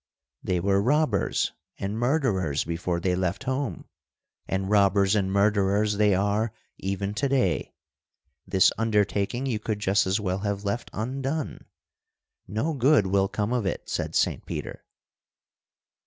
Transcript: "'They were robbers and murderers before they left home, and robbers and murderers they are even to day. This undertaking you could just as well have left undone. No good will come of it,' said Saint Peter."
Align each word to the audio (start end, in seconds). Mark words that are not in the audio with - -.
"'They 0.41 0.59
were 0.59 0.81
robbers 0.81 1.51
and 1.77 1.95
murderers 1.99 2.63
before 2.63 2.99
they 2.99 3.15
left 3.15 3.43
home, 3.43 3.85
and 4.47 4.67
robbers 4.71 5.13
and 5.15 5.31
murderers 5.31 5.97
they 5.97 6.15
are 6.15 6.51
even 6.79 7.13
to 7.13 7.29
day. 7.29 7.71
This 8.47 8.71
undertaking 8.79 9.45
you 9.45 9.59
could 9.59 9.77
just 9.77 10.07
as 10.07 10.19
well 10.19 10.39
have 10.39 10.65
left 10.65 10.89
undone. 10.91 11.65
No 12.47 12.73
good 12.73 13.05
will 13.05 13.27
come 13.27 13.53
of 13.53 13.67
it,' 13.67 13.87
said 13.89 14.15
Saint 14.15 14.47
Peter." 14.47 14.83